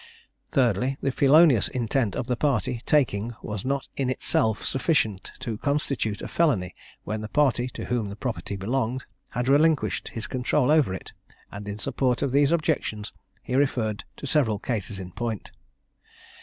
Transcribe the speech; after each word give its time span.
Thirdly, 0.49 0.97
the 1.03 1.11
felonious 1.11 1.67
intent 1.67 2.15
of 2.15 2.25
the 2.25 2.35
party 2.35 2.81
taking 2.87 3.35
was 3.43 3.63
not 3.63 3.87
in 3.95 4.09
itself 4.09 4.65
sufficient 4.65 5.31
to 5.41 5.59
constitute 5.59 6.23
a 6.23 6.27
felony 6.27 6.73
when 7.03 7.21
the 7.21 7.29
party 7.29 7.67
to 7.75 7.85
whom 7.85 8.09
the 8.09 8.15
property 8.15 8.55
belonged 8.55 9.05
had 9.29 9.47
relinquished 9.47 10.07
his 10.07 10.25
control 10.25 10.71
over 10.71 10.91
it; 10.91 11.13
and 11.51 11.67
in 11.67 11.77
support 11.77 12.23
of 12.23 12.31
these 12.31 12.51
objections, 12.51 13.13
he 13.43 13.53
referred 13.53 14.03
to 14.17 14.25
several 14.25 14.57
cases 14.57 14.97
in 14.97 15.11
point. 15.11 15.51